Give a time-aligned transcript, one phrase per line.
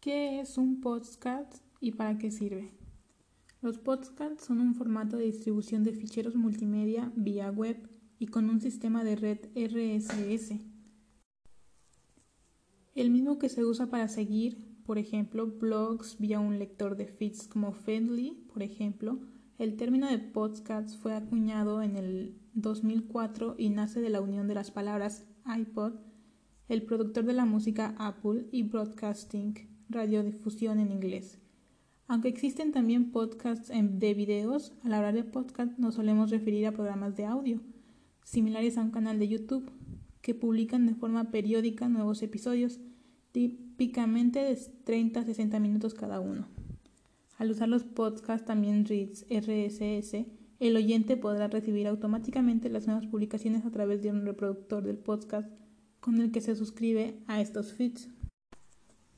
[0.00, 2.72] ¿Qué es un podcast y para qué sirve?
[3.60, 7.76] Los podcasts son un formato de distribución de ficheros multimedia vía web
[8.18, 10.54] y con un sistema de red RSS.
[12.94, 17.46] El mismo que se usa para seguir, por ejemplo, blogs vía un lector de feeds
[17.46, 19.20] como Feedly, por ejemplo.
[19.58, 24.54] El término de podcast fue acuñado en el 2004 y nace de la unión de
[24.54, 25.92] las palabras iPod,
[26.70, 31.38] el productor de la música Apple y broadcasting radiodifusión en inglés.
[32.06, 36.72] Aunque existen también podcasts de videos, a la hora de podcast nos solemos referir a
[36.72, 37.60] programas de audio,
[38.24, 39.70] similares a un canal de YouTube,
[40.22, 42.80] que publican de forma periódica nuevos episodios,
[43.32, 46.48] típicamente de 30 a 60 minutos cada uno.
[47.38, 50.26] Al usar los podcasts también reads RSS,
[50.58, 55.50] el oyente podrá recibir automáticamente las nuevas publicaciones a través de un reproductor del podcast
[56.00, 58.10] con el que se suscribe a estos feeds.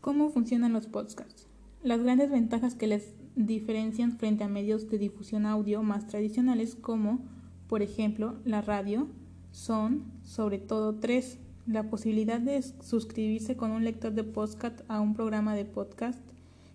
[0.00, 1.46] ¿Cómo funcionan los podcasts?
[1.82, 7.20] Las grandes ventajas que les diferencian frente a medios de difusión audio más tradicionales como,
[7.68, 9.08] por ejemplo, la radio,
[9.52, 11.38] son sobre todo tres.
[11.66, 16.18] La posibilidad de suscribirse con un lector de podcast a un programa de podcast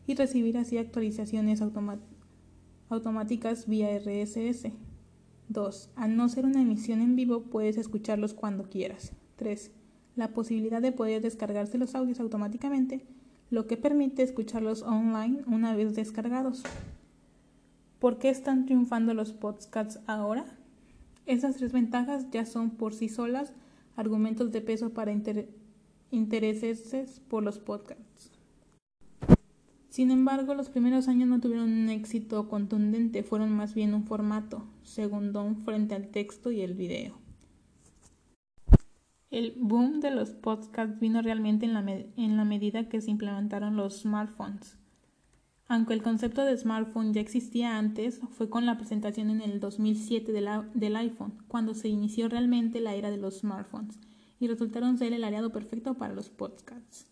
[0.05, 1.63] y recibir así actualizaciones
[2.89, 4.67] automáticas vía RSS.
[5.49, 5.89] 2.
[5.95, 9.13] Al no ser una emisión en vivo, puedes escucharlos cuando quieras.
[9.37, 9.71] 3
[10.15, 13.05] la posibilidad de poder descargarse los audios automáticamente,
[13.49, 16.63] lo que permite escucharlos online una vez descargados.
[17.99, 20.45] ¿Por qué están triunfando los podcasts ahora?
[21.25, 23.53] Esas tres ventajas ya son por sí solas
[23.95, 25.11] argumentos de peso para
[26.11, 28.31] intereses por los podcasts.
[29.89, 34.65] Sin embargo, los primeros años no tuvieron un éxito contundente, fueron más bien un formato,
[34.83, 37.24] segundón frente al texto y el video.
[39.35, 41.73] El boom de los podcasts vino realmente en
[42.37, 44.77] la, medida que se implementaron los smartphones.
[45.67, 50.31] Aunque el concepto de smartphone ya existía antes, fue con la presentación en el 2007
[50.31, 53.99] del iPhone, cuando se inició realmente la era de los smartphones,
[54.39, 57.05] y resultaron ser el aliado perfecto para los podcasts.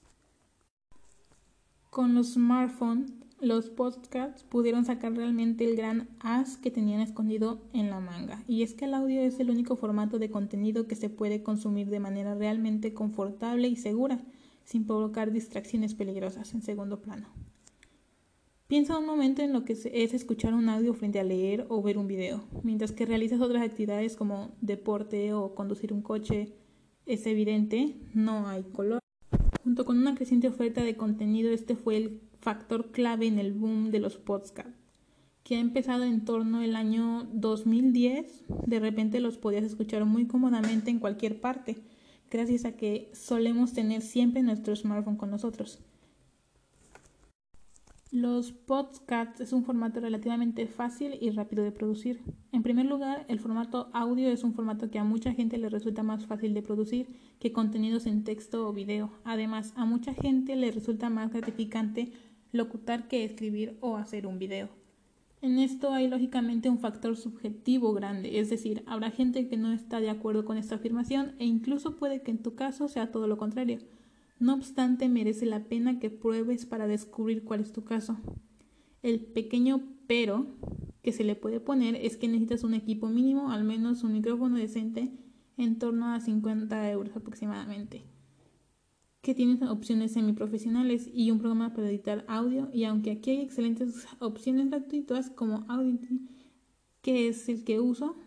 [1.90, 3.12] Con los smartphones,
[3.44, 8.64] los podcasts pudieron sacar realmente el gran as que tenían escondido en la manga, y
[8.64, 12.00] es que el audio es el único formato de contenido que se puede consumir de
[12.00, 14.24] manera realmente confortable y segura,
[14.64, 17.28] sin provocar distracciones peligrosas en segundo plano.
[18.68, 21.98] Piensa un momento en lo que es escuchar un audio frente a leer o ver
[21.98, 26.54] un video, mientras que realizas otras actividades como deporte o conducir un coche.
[27.06, 29.00] Es evidente, no hay color.
[29.64, 33.90] Junto con una creciente oferta de contenido, este fue el factor clave en el boom
[33.90, 34.78] de los podcasts,
[35.44, 38.44] que ha empezado en torno al año 2010.
[38.68, 41.78] De repente los podías escuchar muy cómodamente en cualquier parte,
[42.30, 45.80] gracias a que solemos tener siempre nuestro smartphone con nosotros.
[48.12, 52.22] Los podcasts es un formato relativamente fácil y rápido de producir.
[52.52, 56.04] En primer lugar, el formato audio es un formato que a mucha gente le resulta
[56.04, 57.08] más fácil de producir
[57.40, 59.12] que contenidos en texto o video.
[59.24, 62.12] Además, a mucha gente le resulta más gratificante
[62.54, 64.70] locutar que escribir o hacer un video.
[65.42, 70.00] En esto hay lógicamente un factor subjetivo grande, es decir, habrá gente que no está
[70.00, 73.38] de acuerdo con esta afirmación e incluso puede que en tu caso sea todo lo
[73.38, 73.80] contrario.
[74.40, 78.18] No obstante, merece la pena que pruebes para descubrir cuál es tu caso.
[79.02, 80.48] El pequeño pero
[81.02, 84.58] que se le puede poner es que necesitas un equipo mínimo, al menos un micrófono
[84.58, 85.12] decente,
[85.58, 88.06] en torno a 50 euros aproximadamente
[89.24, 94.06] que tienen opciones semiprofesionales y un programa para editar audio y aunque aquí hay excelentes
[94.20, 96.28] opciones gratuitas como Audity,
[97.02, 98.18] que es el que uso.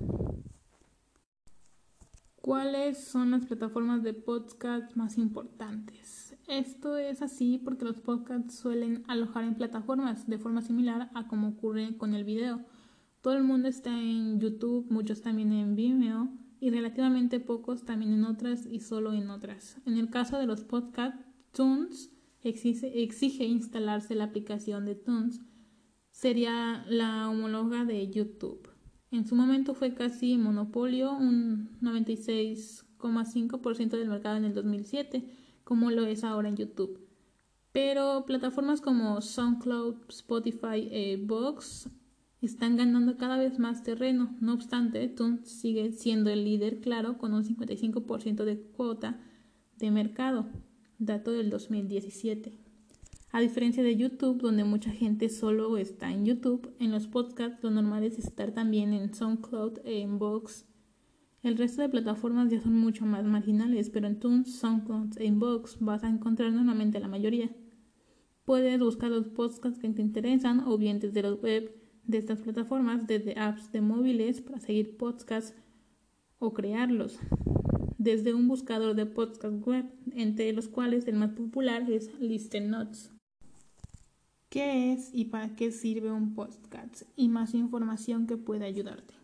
[2.40, 6.34] ¿Cuáles son las plataformas de podcast más importantes?
[6.48, 11.48] Esto es así porque los podcasts suelen alojar en plataformas de forma similar a como
[11.48, 12.64] ocurre con el video.
[13.20, 16.30] Todo el mundo está en YouTube, muchos también en Vimeo
[16.61, 19.78] y relativamente pocos también en otras y solo en otras.
[19.87, 22.11] En el caso de los podcasts, Tunes
[22.43, 25.41] exige, instalarse la aplicación de Tunes.
[26.11, 28.70] Sería la homóloga de YouTube.
[29.11, 35.25] En su momento fue casi monopolio, un 96,5% del mercado en el 2007,
[35.64, 37.00] como lo es ahora en YouTube.
[37.73, 41.91] Pero plataformas como SoundCloud, Spotify e Vox
[42.43, 44.37] están ganando cada vez más terreno.
[44.41, 49.21] No obstante, Tunes sigue siendo el líder claro con un 55% de cuota
[49.79, 50.49] de mercado,
[50.99, 52.53] dato del 2017.
[53.33, 57.71] A diferencia de YouTube, donde mucha gente solo está en YouTube, en los podcasts lo
[57.71, 60.67] normal es estar también en SoundCloud e en Vox.
[61.43, 65.79] El resto de plataformas ya son mucho más marginales, pero en Tunes, SoundCloud e Inbox
[65.79, 67.55] vas a encontrar normalmente la mayoría.
[68.44, 71.73] Puedes buscar los podcasts que te interesan o bien desde la web
[72.06, 75.55] de estas plataformas, desde apps de móviles para seguir podcasts
[76.38, 77.19] o crearlos,
[77.99, 83.12] desde un buscador de podcast web, entre los cuales el más popular es Listen Notes.
[84.49, 87.03] ¿Qué es y para qué sirve un podcast?
[87.17, 89.14] Y más información que puede ayudarte.